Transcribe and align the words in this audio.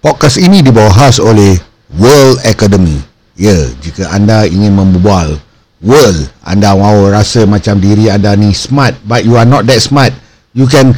Podcast 0.00 0.40
ini 0.40 0.64
dibawa 0.64 0.88
khas 0.88 1.20
oleh 1.20 1.60
World 2.00 2.40
Academy. 2.48 3.04
Ya, 3.36 3.68
jika 3.84 4.08
anda 4.08 4.48
ingin 4.48 4.72
membual 4.72 5.36
world, 5.84 6.24
anda 6.40 6.72
mahu 6.72 7.12
rasa 7.12 7.44
macam 7.44 7.76
diri 7.76 8.08
anda 8.08 8.32
ni 8.32 8.56
smart 8.56 8.96
but 9.04 9.28
you 9.28 9.36
are 9.36 9.44
not 9.44 9.68
that 9.68 9.76
smart, 9.76 10.16
you 10.56 10.64
can 10.64 10.96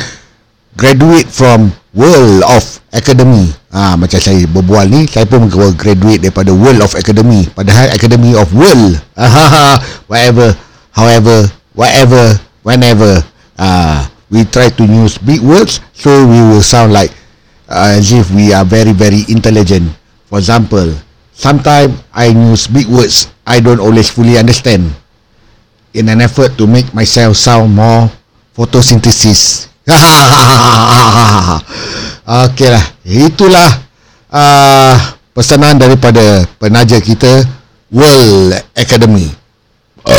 graduate 0.79 1.27
from 1.27 1.75
World 1.99 2.47
of 2.47 2.63
Academy. 2.95 3.51
Ah, 3.75 3.99
ha, 3.99 3.99
macam 3.99 4.23
saya 4.23 4.47
berbual 4.47 4.87
ni, 4.87 5.11
saya 5.11 5.27
pun 5.27 5.51
graduate 5.51 6.23
daripada 6.23 6.55
World 6.55 6.87
of 6.87 6.95
Academy. 6.95 7.51
Padahal 7.51 7.91
Academy 7.91 8.39
of 8.39 8.55
World. 8.55 9.03
whatever, 10.11 10.55
however, 10.95 11.51
whatever, 11.75 12.39
whenever. 12.63 13.19
Ah, 13.59 14.07
we 14.31 14.47
try 14.47 14.71
to 14.71 14.87
use 14.87 15.19
big 15.19 15.43
words 15.43 15.83
so 15.91 16.23
we 16.23 16.39
will 16.39 16.63
sound 16.63 16.95
like 16.95 17.11
uh, 17.73 17.97
as 17.97 18.13
if 18.13 18.29
we 18.37 18.53
are 18.53 18.69
very 18.69 18.93
very 18.93 19.25
intelligent. 19.33 19.89
For 20.29 20.37
example, 20.37 20.93
sometimes 21.33 21.97
I 22.13 22.29
use 22.29 22.69
big 22.69 22.87
words 22.93 23.33
I 23.49 23.65
don't 23.65 23.81
always 23.81 24.13
fully 24.13 24.37
understand. 24.37 24.93
In 25.93 26.09
an 26.09 26.21
effort 26.21 26.57
to 26.57 26.65
make 26.69 26.93
myself 26.93 27.37
sound 27.37 27.77
more 27.77 28.09
photosynthesis. 28.57 29.69
Okey 32.47 32.69
lah, 32.71 32.85
itulah 33.03 33.69
uh, 34.31 34.95
pesanan 35.37 35.77
daripada 35.77 36.47
penaja 36.57 36.97
kita 37.03 37.45
World 37.93 38.57
Academy. 38.79 39.29
Uh, 40.07 40.17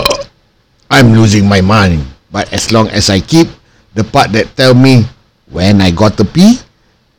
I'm 0.94 1.18
losing 1.18 1.50
my 1.50 1.58
mind, 1.64 2.06
but 2.30 2.46
as 2.54 2.70
long 2.70 2.86
as 2.94 3.10
I 3.10 3.18
keep 3.18 3.50
the 3.98 4.06
part 4.06 4.30
that 4.38 4.54
tell 4.54 4.78
me 4.78 5.10
when 5.50 5.82
I 5.82 5.90
got 5.90 6.22
to 6.22 6.26
pee, 6.28 6.62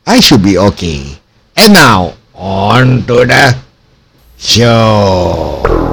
I 0.07 0.19
should 0.19 0.43
be 0.43 0.57
okay. 0.57 1.17
And 1.57 1.73
now, 1.73 2.13
on 2.33 3.05
to 3.07 3.25
the 3.25 3.57
show. 4.37 5.84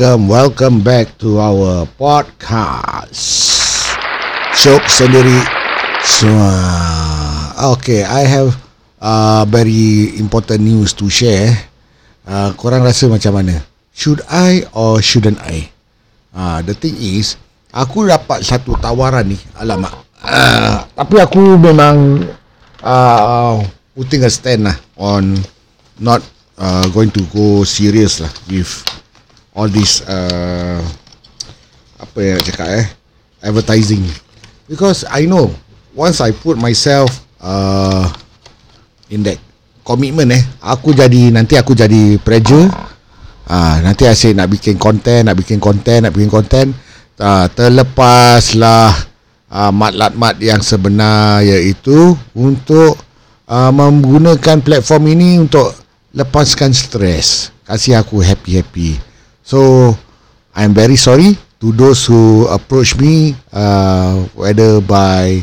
Welcome, 0.00 0.32
welcome 0.32 0.76
back 0.80 1.12
to 1.20 1.36
our 1.36 1.84
podcast. 2.00 3.20
Shok 4.56 4.80
sendiri 4.88 5.36
semua. 6.00 6.56
Okay, 7.76 8.00
I 8.08 8.24
have 8.24 8.56
uh, 8.96 9.44
very 9.44 10.16
important 10.16 10.64
news 10.64 10.96
to 10.96 11.12
share. 11.12 11.52
Uh, 12.24 12.48
korang 12.56 12.80
rasa 12.80 13.12
macam 13.12 13.44
mana? 13.44 13.60
Should 13.92 14.24
I 14.32 14.64
or 14.72 15.04
shouldn't 15.04 15.36
I? 15.44 15.68
Uh, 16.32 16.64
the 16.64 16.72
thing 16.72 16.96
is, 16.96 17.36
aku 17.68 18.08
dapat 18.08 18.40
satu 18.40 18.80
tawaran 18.80 19.28
ni. 19.28 19.36
Alamak. 19.60 20.00
Uh, 20.24 20.80
tapi 20.96 21.20
aku 21.20 21.60
memang 21.60 22.24
uh, 22.80 23.60
putting 23.92 24.24
a 24.24 24.32
stand 24.32 24.64
lah 24.64 24.80
on 24.96 25.36
not 26.00 26.24
uh, 26.56 26.88
going 26.88 27.12
to 27.12 27.20
go 27.36 27.68
serious 27.68 28.24
lah 28.24 28.32
with 28.48 28.80
all 29.54 29.68
this 29.70 30.02
uh, 30.06 30.78
apa 32.00 32.18
yang 32.22 32.38
nak 32.38 32.46
cakap 32.46 32.68
eh 32.70 32.86
advertising. 33.42 34.04
Because 34.70 35.02
I 35.08 35.26
know 35.26 35.50
once 35.96 36.22
I 36.22 36.30
put 36.30 36.54
myself 36.54 37.10
uh, 37.42 38.06
in 39.10 39.26
that 39.26 39.38
commitment 39.82 40.30
eh 40.30 40.42
aku 40.62 40.94
jadi 40.94 41.34
nanti 41.34 41.58
aku 41.58 41.74
jadi 41.74 42.20
pressure 42.22 42.70
ah 43.50 43.50
uh, 43.50 43.76
nanti 43.82 44.06
asyik 44.06 44.38
nak 44.38 44.46
bikin 44.46 44.78
content 44.78 45.26
nak 45.26 45.34
bikin 45.34 45.58
content 45.58 46.06
nak 46.06 46.14
bikin 46.14 46.30
content 46.30 46.70
uh, 47.18 47.50
terlepaslah 47.50 48.94
uh, 49.50 49.72
mat-lat-mat 49.74 50.38
yang 50.38 50.62
sebenar 50.62 51.42
iaitu 51.42 52.14
untuk 52.38 52.94
uh, 53.50 53.70
menggunakan 53.74 54.62
platform 54.62 55.10
ini 55.10 55.42
untuk 55.42 55.74
lepaskan 56.14 56.70
stres. 56.70 57.50
Kasih 57.66 57.98
aku 57.98 58.22
happy-happy 58.22 59.09
So 59.50 59.90
I'm 60.54 60.70
very 60.70 60.94
sorry 60.94 61.34
to 61.58 61.74
those 61.74 62.06
who 62.06 62.46
approach 62.54 62.94
me 62.94 63.34
uh, 63.50 64.22
whether 64.38 64.78
by 64.78 65.42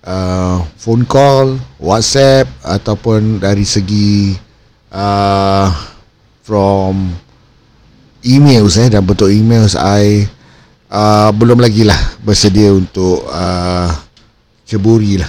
uh, 0.00 0.64
phone 0.80 1.04
call, 1.04 1.60
WhatsApp 1.76 2.48
ataupun 2.64 3.36
dari 3.36 3.68
segi 3.68 4.32
uh, 4.88 5.68
from 6.40 7.12
emails 8.24 8.80
eh 8.80 8.88
dan 8.88 9.04
bentuk 9.04 9.28
emails 9.28 9.76
I 9.76 10.24
uh, 10.88 11.28
belum 11.28 11.60
lagi 11.60 11.84
lah 11.84 12.00
bersedia 12.24 12.72
untuk 12.72 13.28
uh, 13.28 13.92
ceburi 14.64 15.20
lah. 15.20 15.28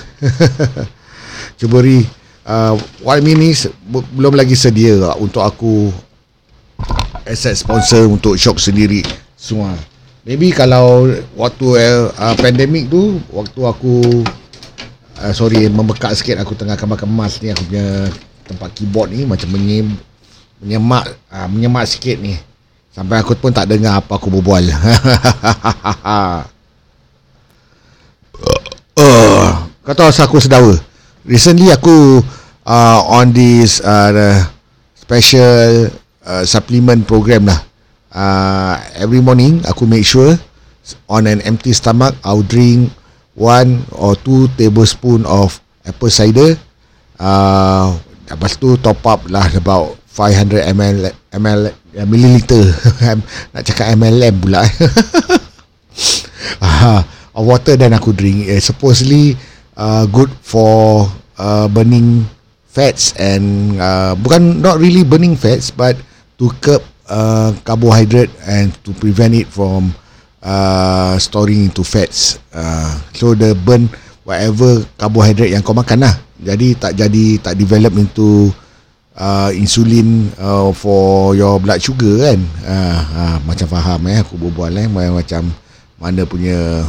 Ceburi 1.59 2.07
uh, 2.47 2.79
what 3.03 3.19
I 3.19 3.21
mean 3.27 3.43
is 3.43 3.67
belum 3.91 4.39
lagi 4.39 4.55
sedia 4.55 4.95
lah 4.95 5.19
untuk 5.19 5.43
aku 5.43 5.91
asset 7.29 7.53
sponsor 7.53 8.09
untuk 8.09 8.33
shop 8.33 8.57
sendiri 8.57 9.05
semua. 9.37 9.77
Maybe 10.25 10.49
kalau 10.49 11.07
waktu 11.37 11.67
uh, 12.11 12.35
pandemik 12.41 12.89
tu 12.89 13.21
waktu 13.29 13.61
aku 13.61 14.25
uh, 15.21 15.33
sorry 15.33 15.69
membekak 15.69 16.11
sikit 16.17 16.41
aku 16.41 16.57
tengah 16.57 16.75
makan 16.75 17.07
emas 17.07 17.37
ni 17.39 17.53
aku 17.53 17.63
punya 17.69 18.09
tempat 18.49 18.69
keyboard 18.73 19.13
ni 19.13 19.29
macam 19.29 19.47
menyem, 19.53 19.93
menyemak 20.57 21.05
uh, 21.29 21.47
menyemak 21.47 21.85
sikit 21.85 22.17
ni. 22.17 22.35
Sampai 22.89 23.21
aku 23.21 23.37
pun 23.37 23.53
tak 23.53 23.69
dengar 23.69 24.01
apa 24.01 24.17
aku 24.17 24.27
berbual. 24.33 24.65
uh, 28.97 29.53
kata 29.87 30.01
asal 30.09 30.25
aku 30.25 30.41
sedawa. 30.41 30.73
Recently 31.23 31.69
aku 31.69 32.25
uh, 32.65 32.99
on 33.05 33.29
this 33.31 33.79
uh, 33.85 34.41
special 34.97 35.93
Uh, 36.29 36.45
supplement 36.45 37.09
program 37.09 37.49
lah. 37.49 37.57
Uh, 38.13 38.77
every 39.01 39.17
morning 39.17 39.65
aku 39.65 39.89
make 39.89 40.05
sure 40.05 40.37
on 41.09 41.25
an 41.25 41.41
empty 41.41 41.73
stomach 41.73 42.13
I'll 42.21 42.45
drink 42.45 42.93
one 43.33 43.81
or 43.97 44.13
two 44.13 44.45
tablespoon 44.53 45.25
of 45.25 45.57
apple 45.89 46.13
cider. 46.13 46.53
Uh, 47.17 47.97
lepas 48.29 48.61
tu 48.61 48.77
top 48.77 49.01
up 49.09 49.25
lah 49.25 49.49
about 49.57 49.97
500 50.05 50.69
ml 50.69 51.09
ml 51.33 51.73
uh, 51.97 52.05
milliliter. 52.05 52.61
Nak 53.57 53.65
cakap 53.65 53.97
MLM 53.97 54.37
pula. 54.37 54.61
uh, 56.61 57.01
of 57.33 57.41
water 57.41 57.73
then 57.73 57.97
aku 57.97 58.13
drink. 58.13 58.45
Uh, 58.45 58.61
supposedly 58.61 59.33
uh, 59.81 60.05
good 60.05 60.29
for 60.45 61.09
uh, 61.41 61.65
burning 61.65 62.21
fats 62.69 63.17
and 63.17 63.81
uh, 63.81 64.13
bukan 64.13 64.61
not 64.61 64.77
really 64.77 65.01
burning 65.01 65.33
fats 65.33 65.73
but 65.73 65.97
to 66.39 66.47
curb 66.63 66.81
uh, 67.11 67.51
carbohydrate 67.67 68.31
and 68.47 68.71
to 68.81 68.95
prevent 68.95 69.35
it 69.35 69.45
from 69.51 69.91
uh, 70.39 71.19
storing 71.19 71.67
into 71.67 71.83
fats. 71.83 72.39
Uh, 72.55 72.95
so 73.11 73.35
the 73.35 73.51
burn 73.67 73.91
whatever 74.23 74.81
carbohydrate 74.95 75.51
yang 75.51 75.61
kau 75.61 75.75
makan 75.75 76.07
lah. 76.07 76.15
Jadi 76.39 76.79
tak 76.79 76.95
jadi 76.95 77.43
tak 77.43 77.59
develop 77.59 77.91
into 77.99 78.47
uh, 79.19 79.51
insulin 79.51 80.31
uh, 80.39 80.71
for 80.71 81.35
your 81.35 81.59
blood 81.59 81.83
sugar 81.83 82.31
kan. 82.31 82.39
Uh, 82.63 82.99
uh, 83.19 83.37
macam 83.43 83.67
faham 83.67 83.99
eh 84.07 84.23
aku 84.23 84.39
berbual 84.39 84.71
eh 84.79 84.87
macam 84.87 85.51
mana 85.99 86.23
punya 86.23 86.87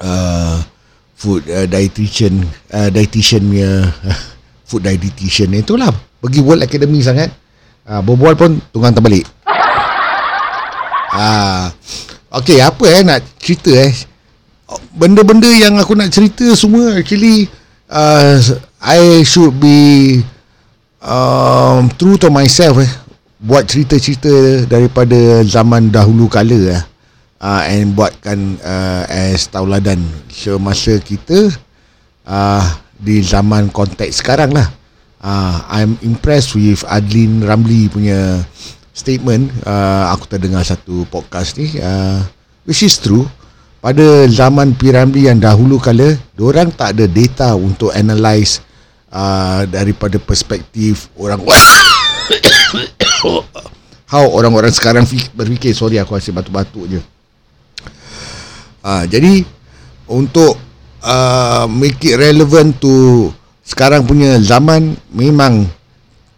uh, 0.00 0.56
food 1.12 1.44
uh, 1.52 1.68
dietitian 1.68 2.40
uh, 2.72 2.88
dietitian 2.88 3.44
punya 3.44 3.72
food 4.68 4.88
dietitian 4.88 5.52
itulah 5.52 5.92
pergi 6.24 6.40
World 6.40 6.64
Academy 6.64 7.04
sangat 7.04 7.28
Ha, 7.88 8.04
berbual 8.04 8.36
pun 8.36 8.60
tunggang 8.68 8.92
terbalik. 8.92 9.24
Ha, 11.08 11.72
okay, 12.28 12.60
apa 12.60 12.84
eh 12.84 13.00
nak 13.00 13.24
cerita 13.40 13.72
eh. 13.72 13.92
benda-benda 14.92 15.48
yang 15.48 15.80
aku 15.80 15.96
nak 15.96 16.12
cerita 16.12 16.44
semua 16.52 17.00
actually 17.00 17.48
uh, 17.88 18.36
I 18.84 19.24
should 19.24 19.56
be 19.56 20.20
um, 21.00 21.88
true 21.96 22.20
to 22.20 22.28
myself 22.28 22.76
eh 22.82 22.92
buat 23.38 23.64
cerita-cerita 23.64 24.66
daripada 24.68 25.40
zaman 25.46 25.88
dahulu 25.88 26.28
kala 26.28 26.76
eh 26.76 26.82
uh, 27.40 27.62
and 27.64 27.94
buatkan 27.96 28.58
uh, 28.60 29.08
as 29.08 29.48
tauladan 29.48 30.02
semasa 30.28 30.98
kita 31.00 31.48
uh, 32.28 32.64
di 32.98 33.22
zaman 33.22 33.70
konteks 33.70 34.20
sekarang 34.20 34.52
lah 34.52 34.68
uh, 35.22 35.64
I'm 35.68 35.98
impressed 36.02 36.54
with 36.54 36.84
Adlin 36.86 37.42
Ramli 37.42 37.90
punya 37.90 38.42
statement. 38.94 39.50
Uh, 39.62 40.10
aku 40.10 40.26
terdengar 40.26 40.66
satu 40.66 41.06
podcast 41.06 41.58
ni 41.58 41.78
uh, 41.78 42.22
which 42.66 42.82
is 42.82 42.98
true. 42.98 43.26
Pada 43.78 44.26
zaman 44.26 44.74
piramidi 44.74 45.30
yang 45.30 45.38
dahulu 45.38 45.78
kala 45.78 46.18
orang 46.42 46.74
tak 46.74 46.98
ada 46.98 47.06
data 47.06 47.54
untuk 47.54 47.94
analyse 47.94 48.58
uh, 49.14 49.62
daripada 49.70 50.18
perspektif 50.18 51.06
orang 51.14 51.38
how 54.10 54.26
orang-orang 54.34 54.74
sekarang 54.74 55.06
berfikir. 55.30 55.78
Sorry 55.78 56.02
aku 56.02 56.18
asyik 56.18 56.42
batuk-batuk 56.42 56.90
je. 56.90 57.00
Uh, 58.82 59.06
jadi 59.06 59.46
untuk 60.10 60.58
uh, 61.04 61.66
make 61.70 62.02
it 62.02 62.18
relevant 62.18 62.82
to 62.82 63.30
sekarang 63.68 64.08
punya 64.08 64.40
zaman 64.40 64.96
memang 65.12 65.68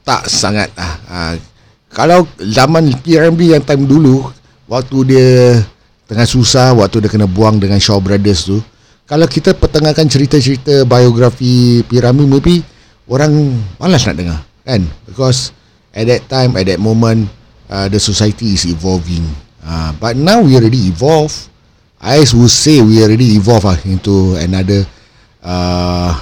tak 0.03 0.27
sangat 0.27 0.67
lah. 0.75 0.93
Uh, 1.07 1.35
kalau 1.95 2.27
zaman 2.43 2.91
PRMB 3.07 3.55
yang 3.55 3.63
time 3.63 3.87
dulu 3.87 4.27
waktu 4.67 5.15
dia 5.15 5.31
tengah 6.11 6.27
susah 6.27 6.75
waktu 6.75 7.07
dia 7.07 7.11
kena 7.11 7.31
buang 7.31 7.63
dengan 7.63 7.79
Shaw 7.79 8.03
Brothers 8.03 8.51
tu 8.51 8.59
kalau 9.07 9.31
kita 9.31 9.55
pertengahkan 9.55 10.07
cerita-cerita 10.11 10.87
biografi 10.87 11.87
Piramid 11.87 12.27
maybe 12.27 12.63
orang 13.07 13.59
malas 13.79 14.07
nak 14.07 14.19
dengar 14.19 14.39
kan? 14.67 14.83
Because 15.07 15.55
at 15.95 16.07
that 16.11 16.27
time 16.27 16.55
at 16.59 16.67
that 16.67 16.83
moment 16.83 17.31
uh, 17.71 17.87
the 17.87 17.99
society 17.99 18.55
is 18.55 18.67
evolving. 18.67 19.23
Uh, 19.63 19.95
but 20.03 20.19
now 20.19 20.43
we 20.43 20.59
already 20.59 20.91
evolve. 20.91 21.31
I 21.99 22.23
would 22.23 22.55
say 22.55 22.83
we 22.83 23.03
already 23.03 23.39
evolve 23.39 23.67
uh, 23.67 23.79
into 23.87 24.39
another 24.39 24.87
uh, 25.43 26.15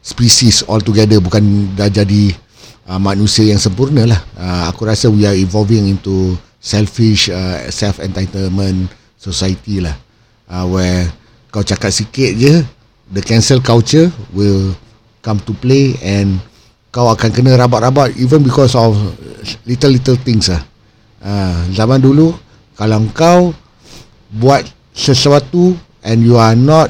species 0.00 0.64
altogether 0.64 1.20
bukan 1.20 1.72
dah 1.76 1.92
jadi 1.92 2.32
uh, 2.88 2.98
manusia 3.00 3.46
yang 3.46 3.60
sempurna 3.60 4.08
lah. 4.08 4.20
Uh, 4.34 4.64
aku 4.72 4.88
rasa 4.88 5.06
we 5.12 5.28
are 5.28 5.36
evolving 5.36 5.86
into 5.86 6.34
selfish, 6.60 7.28
uh, 7.28 7.68
self 7.68 8.00
entitlement 8.00 8.88
society 9.20 9.84
lah, 9.84 9.96
uh, 10.48 10.64
where 10.68 11.08
kau 11.52 11.64
cakap 11.64 11.92
sikit 11.92 12.32
je, 12.36 12.64
the 13.12 13.22
cancel 13.22 13.60
culture 13.60 14.08
will 14.32 14.72
come 15.20 15.40
to 15.44 15.52
play 15.60 15.96
and 16.00 16.40
kau 16.90 17.06
akan 17.12 17.30
kena 17.30 17.54
rabat-rabat 17.54 18.16
even 18.18 18.42
because 18.42 18.74
of 18.74 18.96
little 19.68 19.92
little 19.92 20.18
things 20.20 20.48
lah. 20.50 20.62
Uh, 21.20 21.60
zaman 21.76 22.00
dulu 22.00 22.32
kalau 22.80 23.04
kau 23.12 23.52
buat 24.32 24.64
sesuatu 24.96 25.76
and 26.00 26.24
you 26.24 26.40
are 26.40 26.56
not 26.56 26.88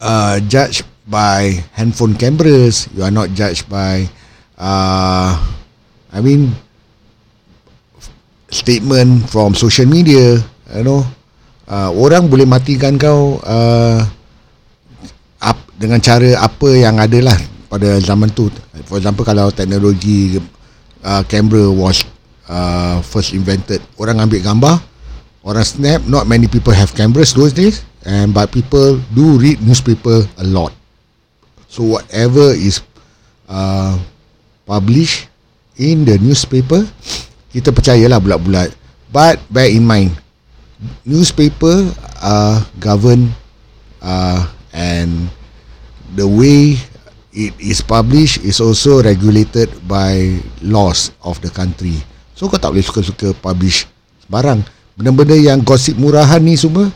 uh, 0.00 0.40
judged 0.48 0.86
by 1.08 1.52
handphone 1.76 2.16
cameras, 2.16 2.88
you 2.96 3.04
are 3.04 3.12
not 3.12 3.32
judged 3.36 3.68
by 3.68 4.08
uh, 4.56 5.36
I 6.12 6.18
mean 6.20 6.52
statement 8.48 9.28
from 9.28 9.54
social 9.54 9.86
media 9.86 10.40
you 10.76 10.84
know. 10.84 11.02
Uh, 11.64 11.88
orang 11.96 12.28
boleh 12.28 12.44
matikan 12.44 13.00
kau 13.00 13.40
uh, 13.40 14.04
up, 15.40 15.58
dengan 15.80 15.96
cara 15.96 16.36
apa 16.44 16.68
yang 16.76 17.00
ada 17.00 17.24
lah 17.24 17.38
pada 17.72 17.96
zaman 18.04 18.28
tu. 18.28 18.52
For 18.84 19.00
example 19.00 19.24
kalau 19.24 19.48
teknologi 19.48 20.36
uh, 21.00 21.24
camera 21.24 21.68
was 21.72 22.04
uh, 22.48 23.00
first 23.04 23.32
invented 23.36 23.80
orang 24.00 24.20
ambil 24.20 24.40
gambar 24.40 24.76
orang 25.44 25.64
snap 25.64 26.00
not 26.08 26.24
many 26.28 26.48
people 26.48 26.72
have 26.72 26.92
cameras 26.96 27.36
those 27.36 27.52
days 27.52 27.84
and 28.08 28.32
but 28.32 28.48
people 28.52 29.00
do 29.12 29.36
read 29.40 29.60
newspaper 29.60 30.24
a 30.40 30.44
lot 30.44 30.72
so 31.74 31.98
whatever 31.98 32.54
is 32.54 32.78
uh, 33.50 33.98
publish 34.62 35.26
in 35.74 36.06
the 36.06 36.14
newspaper 36.22 36.86
kita 37.50 37.74
percayalah 37.74 38.22
bulat-bulat. 38.22 38.70
But 39.10 39.42
bear 39.50 39.70
in 39.70 39.82
mind 39.82 40.14
newspaper 41.02 41.90
are 42.22 42.62
governed 42.78 43.34
uh, 44.02 44.46
and 44.74 45.30
the 46.14 46.26
way 46.26 46.78
it 47.34 47.54
is 47.58 47.82
published 47.82 48.42
is 48.46 48.62
also 48.62 49.02
regulated 49.02 49.70
by 49.90 50.38
laws 50.62 51.10
of 51.26 51.42
the 51.42 51.50
country. 51.50 51.98
So 52.34 52.46
kau 52.50 52.58
tak 52.58 52.74
boleh 52.74 52.86
suka-suka 52.86 53.34
publish 53.38 53.86
barang. 54.30 54.62
Benda-benda 54.94 55.34
yang 55.34 55.62
gosip 55.62 55.98
murahan 55.98 56.38
ni 56.38 56.54
semua 56.54 56.90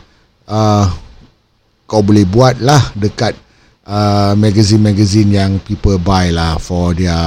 uh, 0.47 0.87
kau 1.83 1.99
boleh 1.99 2.23
buat 2.23 2.59
lah 2.63 2.79
dekat 2.95 3.35
uh, 3.89 4.37
magazine-magazine 4.37 5.33
yang 5.33 5.51
people 5.65 5.97
buy 5.97 6.29
lah 6.29 6.61
for 6.61 6.93
their 6.93 7.17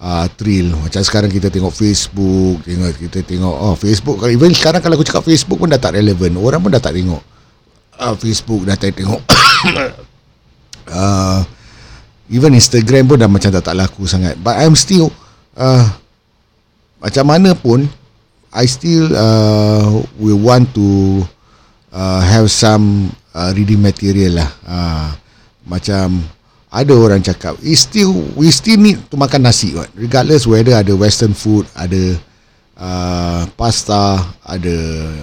uh, 0.00 0.26
thrill. 0.40 0.72
Macam 0.80 1.04
sekarang 1.04 1.28
kita 1.28 1.52
tengok 1.52 1.76
Facebook, 1.76 2.64
tengok 2.64 2.96
kita 2.96 3.20
tengok 3.20 3.52
oh 3.52 3.76
Facebook. 3.76 4.24
Even 4.32 4.56
sekarang 4.56 4.80
kalau 4.80 4.96
aku 4.96 5.04
cakap 5.04 5.28
Facebook 5.28 5.60
pun 5.60 5.68
dah 5.68 5.78
tak 5.78 6.00
relevan. 6.00 6.40
Orang 6.40 6.64
pun 6.64 6.72
dah 6.72 6.80
tak 6.80 6.96
tengok 6.96 7.36
uh, 7.98 8.14
Facebook 8.16 8.64
dah 8.64 8.76
tak 8.76 8.96
tengok. 8.96 9.20
uh, 10.92 11.40
even 12.36 12.56
Instagram 12.56 13.08
pun 13.08 13.16
dah 13.20 13.28
macam 13.28 13.50
tak 13.52 13.64
tak 13.64 13.76
laku 13.76 14.04
sangat. 14.08 14.36
But 14.40 14.60
I'm 14.60 14.76
still 14.76 15.12
uh, 15.56 15.84
macam 17.00 17.24
mana 17.28 17.52
pun 17.56 17.88
I 18.56 18.64
still 18.64 19.12
uh, 19.12 20.00
will 20.16 20.40
want 20.40 20.72
to 20.72 21.20
uh, 21.92 22.24
have 22.24 22.48
some 22.48 23.12
uh, 23.36 23.52
reading 23.52 23.84
material 23.84 24.40
lah. 24.40 24.50
Uh, 24.64 25.08
macam 25.66 26.22
ada 26.70 26.94
orang 26.94 27.22
cakap 27.22 27.58
we 27.62 27.74
still 27.74 28.14
we 28.38 28.48
still 28.48 28.78
need 28.78 28.98
to 29.10 29.18
makan 29.18 29.44
nasi 29.44 29.74
right? 29.74 29.90
regardless 29.98 30.46
whether 30.46 30.74
ada 30.78 30.94
western 30.94 31.34
food 31.34 31.66
ada 31.74 32.16
uh, 32.78 33.42
pasta 33.58 34.22
ada 34.46 34.76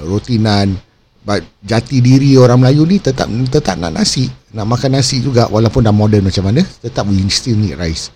roti 0.04 0.38
nan 0.38 0.76
but 1.24 1.40
jati 1.64 2.04
diri 2.04 2.36
orang 2.36 2.60
Melayu 2.60 2.84
ni 2.84 3.00
tetap 3.00 3.32
tetap 3.48 3.80
nak 3.80 3.96
nasi 3.96 4.28
nak 4.54 4.70
makan 4.70 5.02
nasi 5.02 5.18
juga 5.18 5.50
walaupun 5.50 5.82
dah 5.82 5.92
modern 5.92 6.30
macam 6.30 6.46
mana 6.46 6.62
tetap 6.62 7.10
we 7.10 7.18
still 7.34 7.58
need 7.58 7.74
rice. 7.76 8.14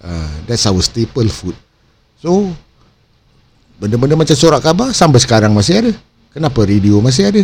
Uh, 0.00 0.32
that's 0.48 0.64
our 0.64 0.80
staple 0.80 1.28
food. 1.28 1.52
So 2.24 2.48
benda-benda 3.76 4.16
macam 4.16 4.32
sorak 4.32 4.64
khabar 4.64 4.96
sampai 4.96 5.20
sekarang 5.20 5.52
masih 5.52 5.84
ada. 5.84 5.92
Kenapa 6.32 6.64
radio 6.64 6.98
masih 7.04 7.28
ada? 7.28 7.42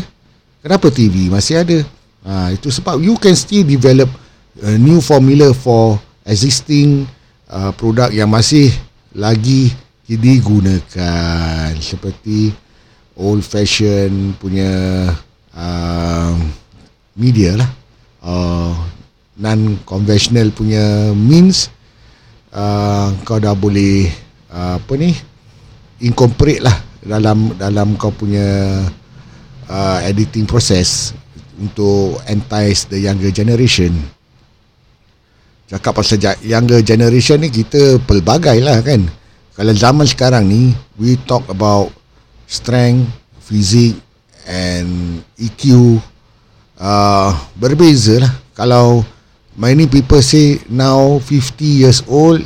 Kenapa 0.64 0.88
TV 0.88 1.28
masih 1.28 1.60
ada? 1.60 1.78
Ha, 2.20 2.52
itu 2.52 2.68
sebab 2.72 3.00
you 3.00 3.16
can 3.16 3.36
still 3.36 3.64
develop 3.64 4.08
a 4.58 4.74
new 4.74 4.98
formula 4.98 5.54
for 5.54 6.02
existing 6.26 7.06
uh, 7.46 7.70
produk 7.78 8.10
yang 8.10 8.30
masih 8.30 8.74
lagi 9.14 9.70
digunakan 10.10 11.70
seperti 11.78 12.50
old 13.14 13.46
fashion 13.46 14.34
punya 14.42 15.06
uh, 15.54 16.34
media 17.14 17.54
lah 17.54 17.70
uh, 18.26 18.74
non 19.38 19.78
conventional 19.86 20.50
punya 20.50 21.14
means 21.14 21.70
uh, 22.50 23.14
kau 23.22 23.38
dah 23.38 23.54
boleh 23.54 24.10
uh, 24.50 24.82
apa 24.82 24.92
ni 24.98 25.14
incorporate 26.02 26.62
lah 26.64 26.74
dalam 27.00 27.54
dalam 27.54 27.94
kau 27.96 28.10
punya 28.10 28.82
uh, 29.70 29.98
editing 30.04 30.44
process 30.44 31.14
untuk 31.60 32.16
entice 32.24 32.88
the 32.88 32.98
younger 32.98 33.28
generation. 33.28 33.92
Cakap 35.70 36.02
pasal 36.02 36.18
younger 36.42 36.82
generation 36.82 37.38
ni 37.38 37.46
kita 37.46 38.02
pelbagai 38.02 38.58
lah 38.58 38.82
kan. 38.82 39.06
Kalau 39.54 39.70
zaman 39.70 40.02
sekarang 40.02 40.50
ni, 40.50 40.74
we 40.98 41.14
talk 41.30 41.46
about 41.46 41.94
strength, 42.50 43.06
physique 43.38 43.94
and 44.50 45.22
EQ 45.38 45.96
uh, 46.82 47.30
berbeza 47.54 48.18
lah. 48.26 48.32
Kalau 48.58 49.06
many 49.54 49.86
people 49.86 50.18
say 50.18 50.58
now 50.66 51.22
50 51.22 51.62
years 51.62 52.02
old 52.10 52.42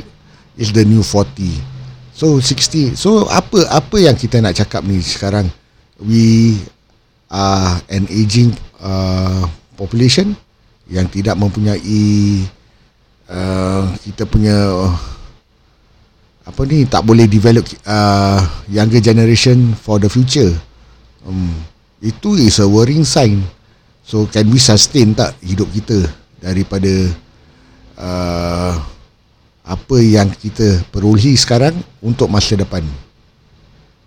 is 0.53 0.69
the 0.69 0.85
new 0.85 1.01
40. 1.01 1.25
So 2.13 2.37
60. 2.37 2.93
So 2.93 3.25
apa 3.33 3.65
apa 3.73 3.97
yang 3.97 4.13
kita 4.13 4.37
nak 4.37 4.53
cakap 4.53 4.85
ni 4.85 5.01
sekarang? 5.01 5.49
We 5.97 6.61
are 7.33 7.81
an 7.89 8.05
aging 8.07 8.53
Uh, 8.75 9.47
population 9.79 10.37
yang 10.85 11.09
tidak 11.09 11.39
mempunyai 11.41 12.43
uh, 13.29 13.89
kita 14.03 14.27
punya 14.27 14.55
uh, 14.73 14.95
apa 16.45 16.61
ni 16.69 16.85
tak 16.85 17.01
boleh 17.01 17.25
develop 17.25 17.65
uh, 17.85 18.41
younger 18.69 19.01
generation 19.01 19.73
for 19.73 19.97
the 19.97 20.09
future 20.09 20.53
um, 21.25 21.49
itu 22.01 22.37
is 22.37 22.61
a 22.61 22.67
worrying 22.67 23.07
sign 23.07 23.41
So 24.05 24.29
can 24.29 24.45
we 24.53 24.61
sustain 24.61 25.17
tak 25.17 25.33
hidup 25.41 25.65
kita 25.73 26.05
daripada 26.37 26.93
uh, 27.97 28.77
apa 29.65 29.97
yang 29.97 30.29
kita 30.29 30.85
perolehi 30.93 31.33
sekarang 31.33 31.73
untuk 32.05 32.29
masa 32.29 32.53
depan. 32.53 32.85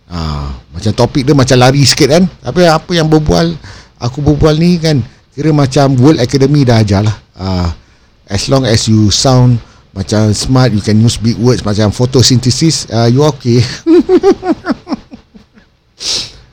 Ha, 0.09 0.47
macam 0.71 0.93
topik 0.95 1.27
dia 1.27 1.35
macam 1.35 1.59
lari 1.59 1.83
sikit 1.83 2.15
kan. 2.15 2.25
Tapi 2.31 2.63
apa 2.71 2.95
yang 2.95 3.11
berbual 3.11 3.59
aku 3.99 4.23
berbual 4.23 4.55
ni 4.55 4.79
kan 4.79 5.03
kira 5.35 5.51
macam 5.51 5.99
World 5.99 6.23
Academy 6.23 6.63
dah 6.63 6.79
ajar 6.79 7.03
lah. 7.03 7.17
Ha, 7.35 7.47
as 8.29 8.47
long 8.53 8.69
as 8.69 8.87
you 8.87 9.09
sound 9.09 9.57
macam 9.97 10.31
smart, 10.37 10.71
you 10.71 10.85
can 10.85 11.01
use 11.01 11.17
big 11.17 11.35
words 11.41 11.65
macam 11.65 11.89
photosynthesis, 11.91 12.87
uh, 12.93 13.09
you 13.09 13.25
okay. 13.25 13.59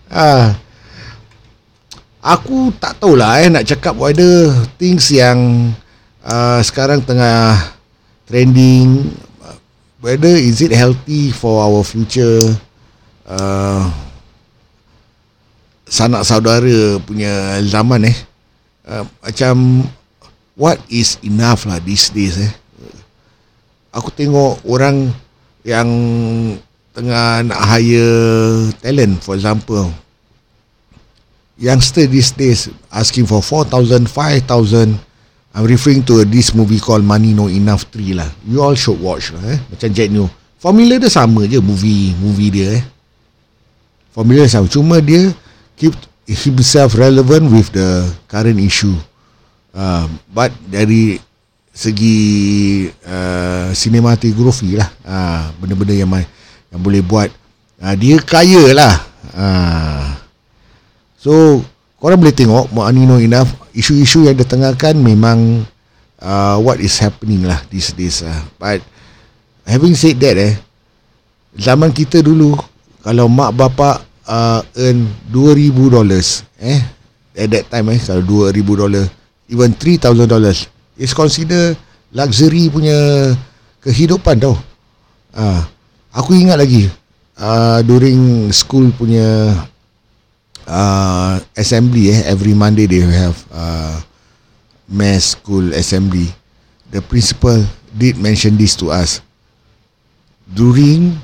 ha, 0.09 0.55
aku 2.35 2.73
tak 2.81 2.97
tahulah 2.97 3.45
eh 3.45 3.53
nak 3.53 3.67
cakap 3.67 3.93
whether 3.93 4.49
things 4.81 5.13
yang 5.13 5.69
uh, 6.25 6.63
sekarang 6.63 7.05
tengah 7.05 7.59
trending. 8.25 9.13
Whether 10.05 10.37
is 10.37 10.61
it 10.61 10.69
healthy 10.69 11.33
for 11.33 11.65
our 11.65 11.81
future 11.81 12.53
uh, 13.25 13.89
sanak 15.89 16.21
saudara 16.21 17.01
punya 17.01 17.57
zaman 17.65 18.13
eh. 18.13 18.17
Uh, 18.85 19.01
macam 19.25 19.81
what 20.55 20.79
is 20.87 21.19
enough 21.23 21.67
lah 21.67 21.79
these 21.83 22.11
days 22.11 22.39
eh 22.39 22.53
aku 23.95 24.11
tengok 24.11 24.63
orang 24.67 25.11
yang 25.63 25.87
tengah 26.95 27.43
nak 27.43 27.59
hire 27.59 28.71
talent 28.79 29.19
for 29.19 29.35
example 29.35 29.91
youngster 31.57 32.07
these 32.07 32.31
days 32.35 32.67
asking 32.91 33.25
for 33.25 33.41
4,000, 33.41 34.07
5,000. 34.07 34.99
I'm 35.55 35.63
referring 35.63 36.03
to 36.11 36.27
this 36.27 36.51
movie 36.51 36.79
called 36.79 37.03
Money 37.03 37.31
No 37.31 37.47
Enough 37.47 37.87
3 37.91 38.19
lah. 38.19 38.27
You 38.43 38.59
all 38.59 38.75
should 38.75 38.99
watch 38.99 39.31
lah 39.31 39.55
eh. 39.55 39.59
Macam 39.71 39.89
Jet 39.95 40.11
New. 40.11 40.27
Formula 40.59 40.99
dia 40.99 41.07
sama 41.07 41.47
je 41.47 41.61
movie 41.63 42.11
movie 42.19 42.51
dia 42.51 42.75
eh. 42.75 42.83
Formula 44.11 44.43
sama. 44.51 44.67
Cuma 44.67 44.99
dia 44.99 45.31
keep 45.79 45.95
himself 46.27 46.99
relevant 46.99 47.47
with 47.47 47.71
the 47.71 48.03
current 48.27 48.59
issue. 48.59 48.95
Uh, 49.75 50.07
but 50.31 50.55
dari 50.71 51.19
segi 51.75 52.17
uh, 53.03 53.75
cinematography 53.75 54.79
lah. 54.79 54.87
Uh, 55.03 55.51
benda-benda 55.59 55.91
yang 55.91 56.09
yang 56.71 56.81
boleh 56.81 57.03
buat. 57.03 57.27
Uh, 57.83 57.95
dia 57.99 58.15
kaya 58.23 58.71
lah. 58.71 58.95
Uh, 59.35 60.15
So 61.25 61.65
korang 61.97 62.21
boleh 62.21 62.37
tengok 62.37 62.69
Money 62.69 63.09
No 63.09 63.17
Enough 63.17 63.49
Isu-isu 63.73 64.29
yang 64.29 64.37
ditengahkan 64.37 64.93
memang 64.93 65.65
uh, 66.21 66.61
What 66.61 66.77
is 66.77 67.01
happening 67.01 67.49
lah 67.49 67.57
These 67.73 67.97
days 67.97 68.21
uh. 68.21 68.45
But 68.61 68.85
Having 69.65 69.97
said 69.97 70.21
that 70.21 70.37
eh 70.37 70.53
Zaman 71.57 71.89
kita 71.89 72.21
dulu 72.21 72.53
Kalau 73.01 73.25
mak 73.25 73.57
bapak 73.57 74.05
uh, 74.29 74.61
Earn 74.77 75.09
$2,000 75.33 75.73
Eh 76.61 76.79
At 77.41 77.49
that 77.49 77.65
time 77.73 77.89
eh 77.89 77.97
Kalau 77.97 78.21
$2,000 78.53 79.24
Even 79.49 79.73
$3,000 79.73 80.25
It's 80.97 81.13
consider 81.13 81.77
Luxury 82.15 82.71
punya 82.71 82.95
Kehidupan 83.85 84.41
tau. 84.41 84.57
Uh, 85.35 85.61
Aku 86.15 86.31
ingat 86.31 86.55
lagi 86.55 86.87
uh, 87.35 87.83
During 87.83 88.49
school 88.55 88.89
punya 88.95 89.51
uh, 90.63 91.35
assembly 91.53 92.15
eh 92.15 92.23
every 92.25 92.55
Monday 92.55 92.87
they 92.87 93.03
have 93.03 93.35
uh, 93.51 93.99
mass 94.87 95.35
school 95.37 95.75
assembly. 95.75 96.29
The 96.89 97.01
principal 97.03 97.65
did 97.91 98.15
mention 98.15 98.55
this 98.55 98.79
to 98.79 98.95
us. 98.95 99.19
During 100.45 101.17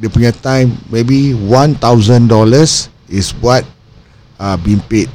the 0.00 0.08
punya 0.08 0.32
time 0.32 0.74
maybe 0.88 1.36
one 1.36 1.76
thousand 1.76 2.32
dollars 2.32 2.88
is 3.06 3.36
what 3.38 3.62
uh, 4.40 4.56
being 4.58 4.80
paid 4.88 5.12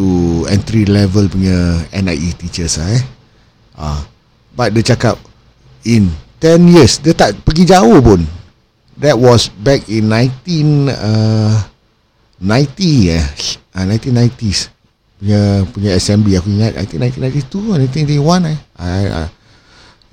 to 0.00 0.48
entry 0.48 0.88
level 0.88 1.28
punya 1.28 1.84
NIE 1.92 2.32
teachers 2.40 2.80
ah, 2.80 2.88
eh. 2.88 3.04
Uh, 3.76 4.00
but 4.56 4.72
dia 4.72 4.96
cakap 4.96 5.20
in 5.84 6.08
10 6.40 6.72
years 6.72 6.96
dia 7.04 7.12
tak 7.12 7.36
pergi 7.44 7.68
jauh 7.68 8.00
pun. 8.00 8.24
That 8.96 9.20
was 9.20 9.52
back 9.52 9.84
in 9.92 10.08
19 10.08 10.88
uh, 10.88 11.52
90 12.40 13.12
eh. 13.12 13.24
Uh, 13.76 13.84
1990s 13.84 14.72
punya 15.20 15.68
punya 15.68 15.90
assembly 16.00 16.40
aku 16.40 16.48
ingat 16.48 16.80
I 16.80 16.88
think 16.88 17.04
1992 17.04 17.68
or 17.68 17.76
1991 17.84 18.56
eh. 18.56 18.58
I, 18.80 19.00
uh, 19.12 19.28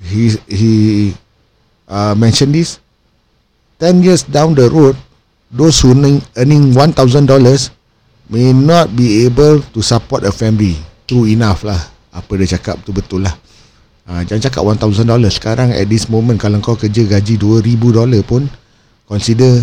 he 0.04 0.36
he 0.44 0.74
uh, 1.88 2.12
mentioned 2.12 2.52
this. 2.52 2.76
10 3.80 4.04
years 4.04 4.26
down 4.28 4.52
the 4.52 4.68
road 4.68 4.98
those 5.48 5.80
who 5.80 5.96
earning 6.36 6.76
$1000 6.76 6.98
may 8.28 8.52
not 8.52 8.92
be 8.92 9.24
able 9.24 9.64
to 9.72 9.80
support 9.80 10.24
a 10.24 10.32
family. 10.32 10.76
True 11.08 11.24
enough 11.28 11.64
lah. 11.64 11.80
Apa 12.12 12.36
dia 12.36 12.56
cakap 12.60 12.80
tu 12.84 12.92
betul 12.92 13.24
lah. 13.24 13.32
Uh, 14.08 14.24
jangan 14.24 14.48
cakap 14.48 14.62
$1000 14.64 15.04
sekarang 15.32 15.68
at 15.72 15.84
this 15.88 16.08
moment 16.08 16.40
kalau 16.40 16.60
kau 16.64 16.76
kerja 16.76 17.04
gaji 17.04 17.36
$2000 17.36 17.76
pun 18.24 18.48
consider 19.04 19.60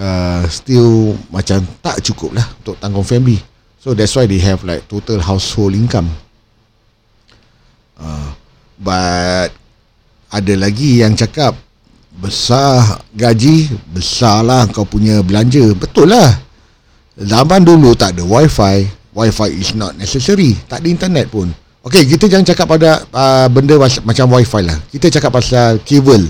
uh, 0.00 0.44
still 0.48 1.12
macam 1.28 1.60
tak 1.84 2.00
cukup 2.00 2.40
lah 2.40 2.46
untuk 2.60 2.76
tanggung 2.80 3.04
family. 3.04 3.36
So 3.80 3.92
that's 3.92 4.16
why 4.16 4.24
they 4.24 4.40
have 4.40 4.64
like 4.64 4.88
total 4.88 5.20
household 5.20 5.76
income. 5.76 6.08
Uh, 7.96 8.32
but 8.80 9.52
ada 10.32 10.54
lagi 10.56 11.04
yang 11.04 11.16
cakap 11.16 11.56
besar 12.16 13.04
gaji 13.12 13.68
besar 13.92 14.40
lah 14.40 14.64
kau 14.72 14.88
punya 14.88 15.20
belanja. 15.20 15.76
Betul 15.76 16.16
lah 16.16 16.45
zaman 17.20 17.64
dulu 17.64 17.96
tak 17.96 18.16
ada 18.16 18.24
wifi. 18.24 18.88
Wifi 19.16 19.48
is 19.56 19.72
not 19.72 19.96
necessary. 19.96 20.52
Tak 20.68 20.84
ada 20.84 20.88
internet 20.92 21.32
pun. 21.32 21.48
Okay, 21.86 22.04
kita 22.04 22.28
jangan 22.28 22.44
cakap 22.44 22.66
pada 22.66 23.00
uh, 23.14 23.46
benda 23.48 23.78
macam 23.80 24.26
wifi 24.36 24.60
lah. 24.60 24.76
Kita 24.90 25.08
cakap 25.08 25.38
pasal 25.38 25.80
kabel 25.86 26.26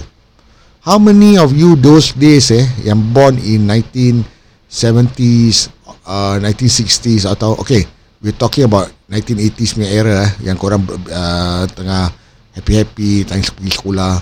How 0.87 1.03
many 1.03 1.35
of 1.35 1.51
you 1.51 1.75
those 1.75 2.15
days 2.15 2.55
eh 2.55 2.63
yang 2.87 3.11
born 3.11 3.43
in 3.43 3.67
1970s, 3.67 5.67
uh, 6.07 6.39
1960s 6.39 7.27
atau 7.27 7.59
okay, 7.59 7.83
we 8.23 8.31
talking 8.31 8.71
about 8.71 8.87
1980s 9.11 9.75
punya 9.75 9.91
era 9.91 10.31
eh 10.31 10.47
yang 10.47 10.55
korang 10.55 10.87
uh, 11.11 11.67
tengah 11.75 12.07
happy-happy 12.55 13.27
tengah 13.27 13.51
pergi 13.51 13.73
sekolah. 13.75 14.15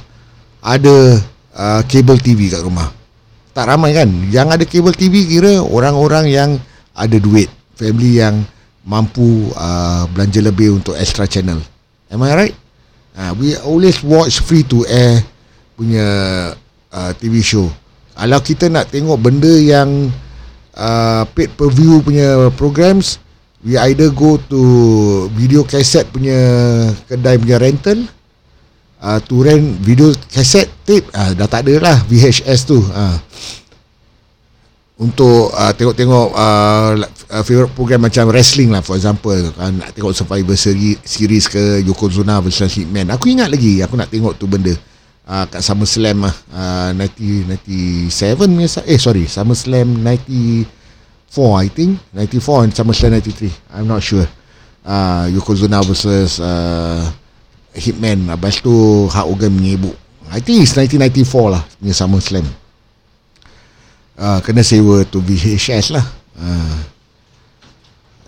Ada 0.65 0.97
uh, 1.53 1.85
cable 1.85 2.17
TV 2.25 2.49
kat 2.49 2.65
rumah. 2.65 2.89
Tak 3.55 3.71
ramai 3.71 3.95
kan? 3.95 4.11
Yang 4.35 4.49
ada 4.51 4.65
cable 4.67 4.97
TV 4.99 5.31
kira 5.31 5.63
orang-orang 5.63 6.27
yang 6.27 6.51
ada 6.91 7.17
duit, 7.23 7.47
family 7.79 8.19
yang 8.19 8.43
mampu 8.83 9.49
uh, 9.55 10.11
belanja 10.11 10.43
lebih 10.43 10.83
untuk 10.83 10.99
extra 10.99 11.23
channel. 11.31 11.63
Am 12.11 12.19
I 12.27 12.35
right? 12.35 12.57
Uh, 13.15 13.31
we 13.39 13.55
always 13.63 14.03
watch 14.03 14.43
free 14.43 14.67
to 14.67 14.83
air 14.91 15.23
punya 15.79 16.07
uh, 16.91 17.11
TV 17.15 17.39
show. 17.47 17.71
Kalau 18.19 18.43
kita 18.43 18.67
nak 18.67 18.91
tengok 18.91 19.23
benda 19.23 19.55
yang 19.55 20.11
uh, 20.75 21.23
paid 21.35 21.55
per 21.55 21.71
view 21.71 22.03
punya 22.03 22.51
programs, 22.59 23.23
we 23.63 23.79
either 23.79 24.11
go 24.11 24.35
to 24.51 24.61
video 25.39 25.63
cassette 25.63 26.11
punya 26.11 26.39
kedai 27.07 27.39
punya 27.39 27.63
rental 27.63 28.03
uh, 29.05 29.21
to 29.21 29.45
rent 29.45 29.77
video 29.85 30.09
cassette 30.33 30.73
tape 30.89 31.05
uh, 31.13 31.37
dah 31.37 31.45
tak 31.45 31.69
ada 31.69 31.93
lah 31.93 31.97
VHS 32.09 32.61
tu. 32.65 32.81
Uh. 32.81 33.21
Untuk 34.95 35.51
uh, 35.51 35.75
tengok-tengok 35.75 36.29
uh, 36.33 36.93
favorite 37.43 37.75
program 37.75 38.07
macam 38.07 38.31
wrestling 38.31 38.71
lah 38.71 38.79
for 38.79 38.95
example 38.95 39.35
uh, 39.35 39.71
nak 39.75 39.91
tengok 39.91 40.15
Survivor 40.15 40.55
series 40.55 41.51
ke 41.51 41.83
Yokozuna 41.83 42.39
versus 42.39 42.71
Hitman 42.71 43.11
aku 43.11 43.35
ingat 43.35 43.51
lagi 43.51 43.83
aku 43.83 43.99
nak 43.99 44.07
tengok 44.07 44.39
tu 44.39 44.47
benda 44.47 44.71
uh, 45.27 45.45
kat 45.51 45.67
SummerSlam 45.67 46.31
lah 46.31 46.35
uh, 46.55 46.91
90, 46.95 47.59
97 48.07 48.87
eh 48.87 49.01
sorry 49.03 49.27
SummerSlam 49.27 49.99
94 49.99 50.63
I 51.59 51.67
think 51.75 51.99
94 52.15 52.63
and 52.63 52.71
SummerSlam 52.71 53.19
93 53.19 53.75
I'm 53.75 53.91
not 53.91 53.99
sure 53.99 54.31
uh, 54.87 55.27
Yokozuna 55.27 55.83
versus 55.83 56.39
uh, 56.39 57.03
Hitman 57.75 58.31
lepas 58.31 58.63
tu 58.63 59.07
Hulk 59.11 59.27
Hogan 59.35 59.51
menyebuk 59.51 59.95
I 60.31 60.41
think 60.41 60.65
it's 60.65 60.75
1994 60.79 61.55
lah 61.55 61.63
punya 61.79 61.95
SummerSlam. 61.95 62.47
Uh, 64.15 64.39
kena 64.47 64.63
sewa 64.63 65.03
tu 65.03 65.19
VHS 65.19 65.91
lah. 65.95 66.07
Uh, 66.39 66.79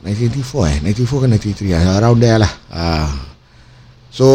1994 0.02 0.86
eh? 0.86 0.94
94 0.94 1.02
ke 1.02 1.26
93 1.66 1.98
around 1.98 2.18
there 2.22 2.38
lah. 2.42 2.52
Uh, 2.70 3.10
so 4.10 4.26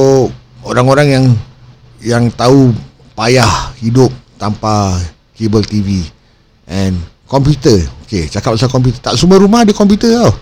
orang-orang 0.66 1.08
yang 1.08 1.26
yang 2.02 2.24
tahu 2.34 2.74
payah 3.14 3.72
hidup 3.78 4.10
tanpa 4.36 4.98
kabel 5.38 5.64
TV 5.64 6.04
and 6.66 6.98
komputer. 7.30 7.78
Okey, 8.08 8.28
cakap 8.28 8.58
pasal 8.58 8.68
komputer. 8.68 9.00
Tak 9.00 9.16
semua 9.16 9.40
rumah 9.40 9.64
ada 9.64 9.72
komputer 9.72 10.12
tau. 10.18 10.34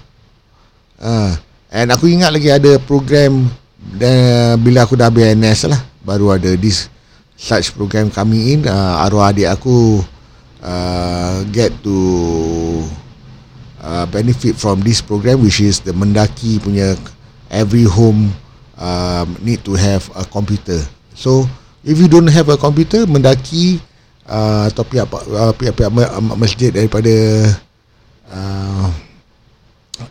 Ha, 0.99 1.35
And 1.69 1.87
aku 1.93 2.09
ingat 2.09 2.33
lagi 2.33 2.49
ada 2.49 2.81
program 2.81 3.45
dan 3.79 4.59
bila 4.59 4.83
aku 4.83 4.99
dah 4.99 5.07
BNS 5.07 5.71
lah 5.71 5.81
baru 6.03 6.35
ada 6.35 6.51
this 6.59 6.91
such 7.39 7.71
program 7.71 8.11
kami 8.11 8.59
in 8.59 8.67
uh, 8.67 9.03
arwah 9.07 9.31
adik 9.31 9.47
aku 9.47 10.03
uh, 10.59 11.39
get 11.55 11.71
to 11.79 11.95
uh, 13.79 14.05
benefit 14.11 14.59
from 14.59 14.83
this 14.83 14.99
program 14.99 15.39
which 15.39 15.63
is 15.63 15.79
the 15.79 15.95
Mendaki 15.95 16.59
punya 16.59 16.99
every 17.47 17.87
home 17.87 18.35
uh, 18.75 19.23
need 19.39 19.63
to 19.63 19.73
have 19.75 20.05
a 20.15 20.23
computer. 20.27 20.79
So 21.15 21.47
if 21.83 21.95
you 21.95 22.11
don't 22.11 22.29
have 22.29 22.51
a 22.51 22.59
computer 22.59 23.07
Mendaki 23.07 23.79
uh, 24.27 24.67
atau 24.69 24.83
pihak 24.83 25.07
pihak-pihak 25.57 25.91
masjid 26.37 26.69
daripada 26.75 27.13
uh, 28.29 28.68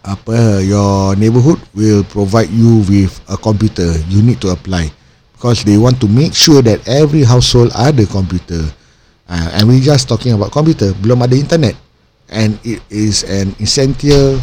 apa 0.08 0.64
your 0.64 1.12
neighborhood 1.20 1.60
will 1.76 2.00
provide 2.08 2.48
you 2.48 2.80
with 2.88 3.12
a 3.28 3.36
computer 3.36 3.92
you 4.08 4.24
need 4.24 4.40
to 4.40 4.48
apply. 4.48 4.88
Because 5.36 5.62
they 5.62 5.78
want 5.78 6.02
to 6.02 6.08
make 6.10 6.34
sure 6.34 6.64
that 6.66 6.82
every 6.88 7.22
household 7.22 7.70
ada 7.76 8.02
computer. 8.10 8.64
Uh, 9.28 9.54
and 9.54 9.68
we 9.70 9.78
just 9.78 10.08
talking 10.08 10.34
about 10.34 10.50
computer. 10.50 10.90
Belum 10.98 11.20
ada 11.22 11.36
internet. 11.36 11.76
And 12.26 12.58
it 12.66 12.82
is 12.90 13.22
an 13.22 13.54
essential 13.62 14.40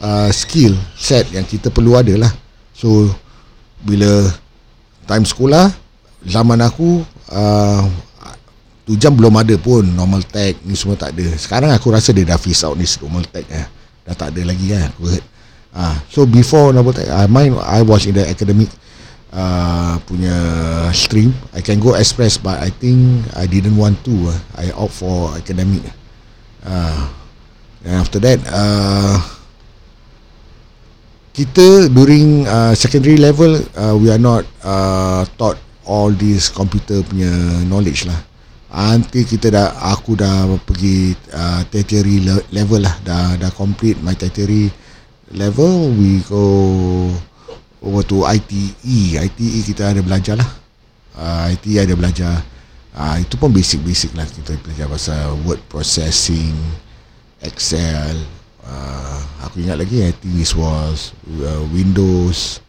uh, 0.00 0.30
skill 0.32 0.78
set 0.96 1.28
yang 1.34 1.44
kita 1.44 1.68
perlu 1.68 1.94
ada 1.94 2.16
lah 2.16 2.32
so 2.74 3.06
bila 3.84 4.32
time 5.06 5.22
sekolah 5.28 5.70
zaman 6.24 6.58
aku 6.64 7.04
uh, 7.30 7.84
tu 8.88 8.96
jam 8.98 9.14
belum 9.14 9.36
ada 9.38 9.54
pun. 9.60 9.84
Normal 9.86 10.24
tech 10.26 10.58
ni 10.66 10.74
semua 10.74 10.98
tak 10.98 11.14
ada. 11.14 11.26
Sekarang 11.36 11.70
aku 11.70 11.92
rasa 11.92 12.10
dia 12.10 12.26
dah 12.26 12.40
face 12.40 12.64
out 12.64 12.74
ni 12.74 12.88
normal 12.98 13.28
tech 13.30 13.46
eh. 13.52 13.79
Dah 14.10 14.26
tak 14.26 14.34
ada 14.34 14.42
lagi 14.50 14.74
kan. 14.74 14.90
Heard 14.98 15.24
uh, 15.78 15.96
so 16.10 16.26
before 16.26 16.74
normal 16.74 16.90
tech 16.90 17.06
I 17.06 17.30
mind 17.30 17.54
I 17.62 17.86
was 17.86 18.10
in 18.10 18.18
the 18.18 18.26
academic 18.26 18.68
uh, 19.30 20.02
punya 20.10 20.34
stream. 20.90 21.30
I 21.54 21.62
can 21.62 21.78
go 21.78 21.94
express 21.94 22.34
but 22.34 22.58
I 22.58 22.74
think 22.74 23.24
I 23.38 23.46
didn't 23.46 23.78
want 23.78 24.02
to 24.10 24.34
uh, 24.34 24.38
I 24.58 24.74
opt 24.74 24.98
for 24.98 25.38
academic. 25.38 25.86
Uh, 26.66 27.20
And 27.84 27.96
after 27.96 28.20
that 28.20 28.40
uh, 28.44 29.16
Kita 31.32 31.88
during 31.88 32.44
uh, 32.44 32.76
secondary 32.76 33.16
level 33.16 33.56
uh, 33.72 33.96
We 33.96 34.12
are 34.12 34.20
not 34.20 34.44
uh, 34.60 35.24
taught 35.40 35.56
all 35.88 36.12
this 36.12 36.52
computer 36.52 37.00
punya 37.00 37.32
knowledge 37.64 38.04
lah 38.04 38.20
Nanti 38.70 39.26
kita 39.26 39.50
dah 39.50 39.68
Aku 39.98 40.14
dah 40.14 40.46
pergi 40.62 41.10
uh, 41.34 41.66
tertiary 41.66 42.22
level 42.54 42.80
lah. 42.86 42.94
Dah, 43.02 43.34
dah 43.34 43.50
complete 43.50 43.98
my 43.98 44.14
tertiary 44.14 44.70
level 45.34 45.90
We 45.98 46.22
go 46.26 46.46
over 47.82 48.02
to 48.06 48.28
ITE 48.30 49.18
ITE 49.18 49.58
kita 49.66 49.90
ada 49.90 50.00
belajar 50.06 50.38
lah. 50.38 50.50
Uh, 51.18 51.50
ITE 51.50 51.82
ada 51.82 51.94
belajar. 51.98 52.46
Uh, 52.94 53.18
Itu 53.22 53.38
pun 53.38 53.54
basic-basic 53.54 54.18
lah 54.18 54.26
Kita 54.26 54.54
belajar 54.62 54.86
pasal 54.86 55.34
word 55.42 55.62
processing 55.66 56.54
Excel. 57.42 58.22
Uh, 58.62 59.18
Aku 59.50 59.66
ingat 59.66 59.82
lagi 59.82 60.06
I 60.06 60.14
think 60.14 60.38
this 60.38 60.54
was 60.54 61.10
uh, 61.42 61.62
Windows. 61.74 62.62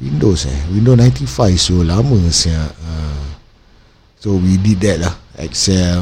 Windows 0.00 0.48
eh? 0.48 0.60
Windows 0.72 0.96
95 0.96 1.60
So 1.60 1.84
lama 1.84 2.16
siap 2.32 2.72
uh, 2.72 3.33
So 4.24 4.40
we 4.40 4.56
did 4.56 4.80
that 4.80 5.04
lah. 5.04 5.12
Excel. 5.36 6.00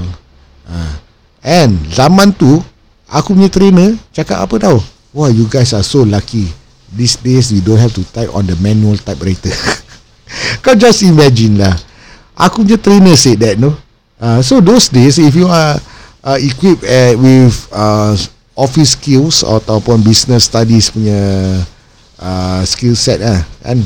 Uh, 0.62 0.94
And 1.42 1.74
Zaman 1.90 2.30
tu 2.30 2.62
Aku 3.10 3.34
punya 3.34 3.50
trainer 3.50 3.98
Cakap 4.14 4.46
apa 4.46 4.54
tau? 4.62 4.78
Wah 5.10 5.26
you 5.26 5.50
guys 5.50 5.74
are 5.74 5.82
so 5.82 6.06
lucky. 6.06 6.46
These 6.94 7.18
days 7.18 7.50
you 7.50 7.58
don't 7.58 7.82
have 7.82 7.90
to 7.98 8.06
type 8.14 8.30
On 8.30 8.46
the 8.46 8.54
manual 8.62 8.94
typewriter. 8.94 9.50
Kau 10.62 10.78
just 10.78 11.02
imagine 11.02 11.58
lah. 11.58 11.74
Aku 12.38 12.62
punya 12.62 12.78
trainer 12.78 13.18
said 13.18 13.42
that 13.42 13.58
no? 13.58 13.74
Uh, 14.22 14.38
So 14.38 14.62
those 14.62 14.86
days 14.86 15.18
If 15.18 15.34
you 15.34 15.50
are 15.50 15.82
uh, 16.22 16.38
equipped 16.38 16.86
uh, 16.86 17.18
with 17.18 17.58
uh, 17.74 18.14
office 18.54 18.94
skills 18.94 19.42
ataupun 19.42 20.06
business 20.06 20.46
studies 20.46 20.94
punya 20.94 21.18
uh, 22.22 22.62
skill 22.62 22.94
set 22.94 23.18
lah 23.18 23.42
kan? 23.66 23.82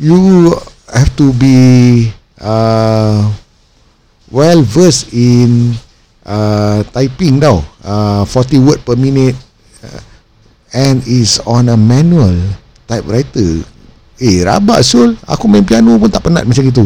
You 0.00 0.56
have 0.88 1.12
to 1.20 1.36
be 1.36 1.56
uh, 2.40 3.28
well 4.28 4.60
versed 4.64 5.12
in 5.12 5.74
uh, 6.24 6.84
typing 6.92 7.40
tau. 7.40 7.64
Uh, 7.80 8.24
40 8.24 8.64
word 8.64 8.80
per 8.84 8.96
minute. 8.96 9.36
Uh, 9.80 10.00
and 10.72 11.00
is 11.08 11.40
on 11.48 11.72
a 11.72 11.76
manual 11.76 12.36
typewriter. 12.84 13.64
Eh 14.20 14.44
rabak 14.44 14.84
sul. 14.84 15.16
Aku 15.24 15.48
main 15.48 15.64
piano 15.64 15.96
pun 15.96 16.10
tak 16.12 16.24
penat 16.26 16.44
macam 16.44 16.64
itu. 16.64 16.84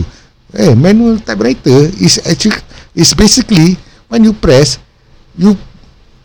Eh 0.54 0.76
manual 0.76 1.18
typewriter 1.18 1.90
is 1.98 2.20
actually 2.28 2.58
is 2.92 3.16
basically 3.16 3.74
when 4.12 4.22
you 4.22 4.36
press 4.36 4.76
you 5.32 5.56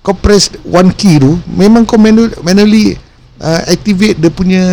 kau 0.04 0.12
press 0.12 0.52
one 0.68 0.92
key 0.92 1.20
tu 1.20 1.40
memang 1.48 1.88
kau 1.88 1.96
manual, 1.96 2.32
manually 2.44 3.00
uh, 3.40 3.64
activate 3.72 4.20
dia 4.20 4.32
punya 4.32 4.64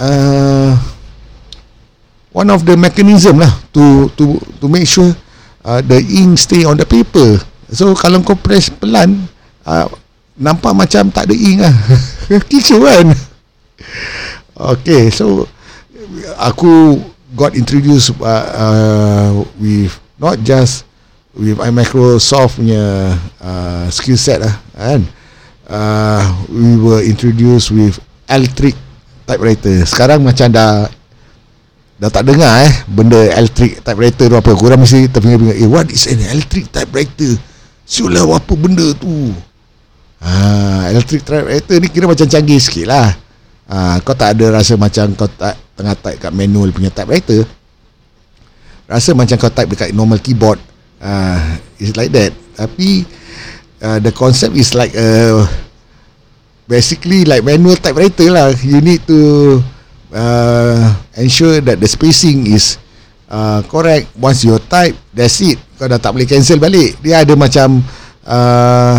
uh, 0.00 0.72
one 2.32 2.48
of 2.48 2.64
the 2.64 2.72
mechanism 2.76 3.40
lah 3.40 3.52
to 3.72 4.08
to 4.16 4.40
to 4.60 4.66
make 4.68 4.88
sure 4.88 5.12
uh, 5.66 5.82
the 5.82 5.98
ink 5.98 6.38
stay 6.38 6.62
on 6.62 6.78
the 6.78 6.86
paper. 6.86 7.42
So 7.74 7.98
kalau 7.98 8.22
kau 8.22 8.38
press 8.38 8.70
pelan 8.70 9.26
uh, 9.66 9.90
nampak 10.38 10.70
macam 10.70 11.10
tak 11.10 11.26
ada 11.26 11.34
ink 11.34 11.58
lah. 11.58 11.74
Kicau 12.50 12.86
kan? 12.86 13.10
Okay 14.54 15.10
so 15.10 15.50
aku 16.38 17.02
got 17.34 17.58
introduced 17.58 18.14
uh, 18.22 18.46
uh, 18.54 19.28
with 19.58 19.92
not 20.16 20.38
just 20.46 20.86
with 21.36 21.58
Microsoft 21.60 22.62
punya 22.62 23.12
uh, 23.42 23.84
skill 23.90 24.16
set 24.16 24.40
lah 24.40 24.54
kan? 24.78 25.02
Uh, 25.66 26.22
we 26.46 26.78
were 26.78 27.02
introduced 27.02 27.74
with 27.74 27.98
electric 28.30 28.78
typewriter. 29.26 29.82
Sekarang 29.82 30.22
macam 30.22 30.46
dah 30.54 30.86
dah 31.96 32.12
tak 32.12 32.28
dengar 32.28 32.68
eh 32.68 32.72
benda 32.84 33.16
electric 33.36 33.80
typewriter 33.80 34.28
tu 34.28 34.36
apa. 34.36 34.50
Korang 34.52 34.84
mesti 34.84 35.08
terpinggir-pinggir 35.08 35.56
eh 35.56 35.68
what 35.68 35.88
is 35.88 36.04
an 36.08 36.20
electric 36.20 36.68
typewriter? 36.68 37.36
Siulah 37.86 38.26
apa 38.26 38.52
benda 38.52 38.84
tu? 38.98 39.32
Ha, 40.20 40.90
electric 40.92 41.24
typewriter 41.24 41.76
ni 41.80 41.88
kira 41.88 42.04
macam 42.08 42.26
canggih 42.28 42.60
sikit 42.60 42.86
lah. 42.88 43.08
Ha, 43.66 43.98
kau 44.04 44.14
tak 44.14 44.36
ada 44.36 44.60
rasa 44.60 44.78
macam 44.78 45.12
kau 45.16 45.28
tak 45.28 45.56
tengah 45.76 45.96
type 45.96 46.18
kat 46.20 46.32
manual 46.32 46.72
punya 46.72 46.92
typewriter. 46.92 47.44
Rasa 48.86 49.12
macam 49.12 49.36
kau 49.36 49.50
type 49.50 49.70
dekat 49.74 49.90
normal 49.90 50.22
keyboard. 50.22 50.62
Uh, 51.02 51.58
it's 51.76 51.98
like 51.98 52.14
that. 52.14 52.32
Tapi 52.56 53.04
uh, 53.82 53.98
the 54.00 54.14
concept 54.14 54.56
is 54.56 54.72
like 54.72 54.94
a 54.96 55.42
basically 56.70 57.26
like 57.26 57.42
manual 57.42 57.76
typewriter 57.76 58.30
lah. 58.30 58.54
You 58.62 58.80
need 58.80 59.04
to 59.10 59.58
uh, 60.16 60.96
ensure 61.20 61.60
that 61.60 61.76
the 61.76 61.88
spacing 61.88 62.48
is 62.48 62.80
uh, 63.28 63.60
correct. 63.68 64.08
Once 64.16 64.42
you 64.48 64.56
type 64.64 64.96
that's 65.12 65.44
it. 65.44 65.60
Kau 65.76 65.84
dah 65.84 66.00
tak 66.00 66.16
boleh 66.16 66.24
cancel 66.24 66.56
balik. 66.56 66.96
Dia 67.04 67.20
ada 67.20 67.36
macam 67.36 67.84
uh, 68.24 68.96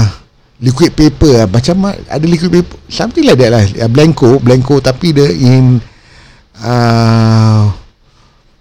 liquid 0.62 0.94
paper. 0.94 1.44
Lah. 1.44 1.48
macam 1.50 1.90
ada 1.90 2.26
liquid 2.30 2.54
paper. 2.54 2.78
Something 2.86 3.26
like 3.26 3.42
that 3.42 3.50
lah. 3.50 3.64
Blanco 3.90 4.38
blanco. 4.38 4.78
Tapi 4.78 5.18
dia 5.18 5.28
in 5.34 5.82
uh, 6.62 7.66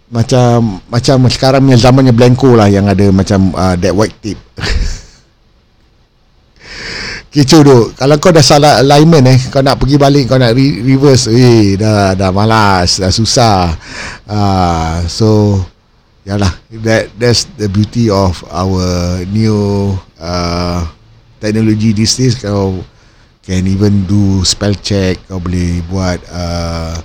macam 0.07 0.79
macam 0.87 1.27
sekarang 1.27 1.67
punya 1.67 1.79
zamannya 1.79 2.15
blanco 2.15 2.55
lah 2.55 2.71
yang 2.71 2.87
ada 2.87 3.11
macam 3.11 3.51
uh, 3.59 3.75
that 3.75 3.91
white 3.91 4.15
tip 4.23 4.39
kecoh 7.37 7.61
tu 7.61 7.79
kalau 8.01 8.17
kau 8.17 8.33
dah 8.33 8.41
salah 8.41 8.81
alignment 8.81 9.29
eh 9.29 9.37
kau 9.53 9.61
nak 9.61 9.77
pergi 9.77 10.01
balik 10.01 10.25
kau 10.25 10.41
nak 10.41 10.57
re- 10.57 10.81
reverse 10.81 11.29
eh 11.29 11.77
dah 11.77 12.17
dah 12.17 12.33
malas 12.33 12.97
dah 12.97 13.13
susah. 13.13 13.77
Uh, 14.25 15.05
so 15.05 15.61
yalah 16.25 16.49
that 16.81 17.13
that's 17.21 17.45
the 17.61 17.69
beauty 17.69 18.09
of 18.09 18.41
our 18.49 19.21
new 19.29 19.93
uh, 20.17 20.81
technology 21.37 21.93
these 21.93 22.17
days. 22.17 22.41
Kau 22.41 22.81
can 23.45 23.69
even 23.69 24.09
do 24.09 24.41
spell 24.41 24.73
check 24.73 25.21
kau 25.29 25.37
boleh 25.37 25.85
buat 25.93 26.19
uh, 26.33 26.97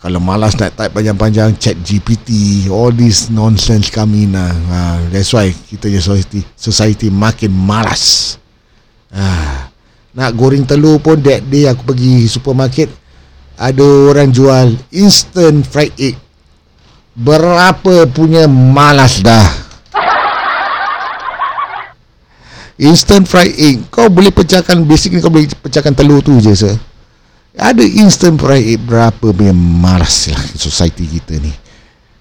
kalau 0.00 0.22
malas 0.22 0.56
nak 0.56 0.76
type 0.76 0.92
panjang-panjang 0.92 1.56
Chat 1.58 1.74
GPT 1.82 2.30
All 2.70 2.94
this 2.94 3.26
nonsense 3.26 3.90
come 3.90 4.14
in 4.14 4.38
lah. 4.38 4.52
ha, 4.52 5.02
That's 5.10 5.34
why 5.34 5.50
Kita 5.50 5.90
society 5.98 6.46
Society 6.54 7.08
makin 7.10 7.50
malas 7.50 8.36
ha, 9.14 9.68
Nak 10.16 10.30
goreng 10.34 10.64
telur 10.64 10.98
pun 10.98 11.20
That 11.22 11.46
day 11.46 11.68
aku 11.70 11.94
pergi 11.94 12.26
supermarket 12.26 12.88
Ada 13.60 13.84
orang 14.10 14.30
jual 14.32 14.74
Instant 14.94 15.66
fried 15.66 15.94
egg. 15.98 16.16
Berapa 17.16 18.04
punya 18.12 18.44
malas 18.44 19.24
dah. 19.24 19.48
Instant 22.76 23.24
fried 23.24 23.56
egg. 23.56 23.88
Kau 23.88 24.12
boleh 24.12 24.28
pecahkan 24.28 24.84
Basically 24.84 25.24
kau 25.24 25.32
boleh 25.32 25.48
pecahkan 25.48 25.96
telur 25.96 26.20
tu 26.20 26.36
je 26.44 26.52
sir. 26.52 26.76
Ada 27.56 27.80
instant 27.80 28.36
pride 28.36 28.76
berapa 28.76 29.32
memang 29.32 29.56
malas 29.56 30.28
lah 30.28 30.36
society 30.60 31.08
kita 31.08 31.40
ni. 31.40 31.48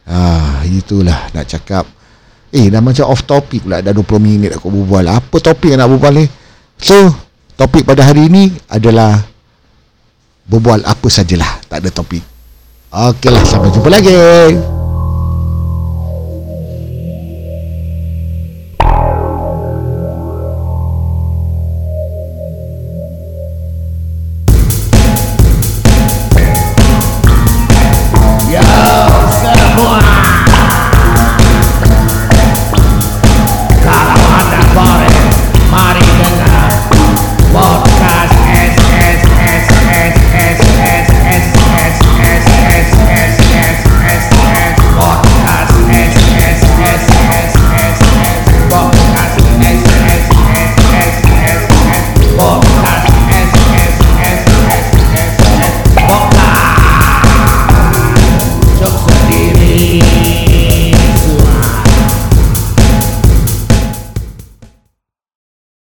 Ah 0.07 0.63
itulah 0.63 1.27
nak 1.35 1.43
cakap. 1.43 1.83
Eh 2.55 2.71
dah 2.71 2.79
macam 2.79 3.11
off 3.11 3.27
topic 3.27 3.67
pula 3.67 3.83
dah 3.83 3.91
20 3.91 4.15
minit 4.23 4.55
aku 4.55 4.71
berbual. 4.71 5.03
Apa 5.11 5.35
topik 5.43 5.75
yang 5.75 5.83
nak 5.83 5.91
berbual 5.91 6.23
ni 6.23 6.25
so 6.79 7.13
topik 7.55 7.87
pada 7.87 8.03
hari 8.03 8.27
ini 8.27 8.51
adalah 8.67 9.23
berbual 10.45 10.85
apa 10.85 11.07
sajalah. 11.09 11.61
Tak 11.65 11.81
ada 11.81 11.89
topik. 11.89 12.23
Okeylah 12.95 13.43
sampai 13.43 13.73
jumpa 13.75 13.89
lagi 13.91 14.13